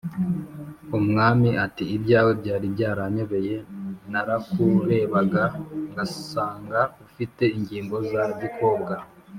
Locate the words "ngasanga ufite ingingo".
5.91-7.95